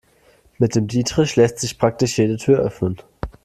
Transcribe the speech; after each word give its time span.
Mit 0.57 0.73
dem 0.73 0.87
Dietrich 0.87 1.35
lässt 1.35 1.59
sich 1.59 1.77
praktisch 1.77 2.17
jede 2.17 2.37
Tür 2.37 2.57
öffnen. 2.57 2.97